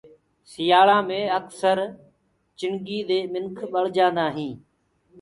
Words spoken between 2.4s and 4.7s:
چِڻگي دي منک بݪجآندآ هين۔